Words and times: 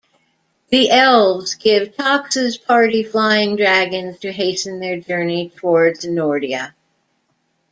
The 0.69 0.89
elves 0.89 1.53
give 1.53 1.95
Toxa's 1.95 2.57
party 2.57 3.03
flying 3.03 3.55
dragons 3.55 4.17
to 4.21 4.31
hasten 4.31 4.79
their 4.79 4.99
journey 4.99 5.49
towards 5.55 6.05
Nordia. 6.05 6.73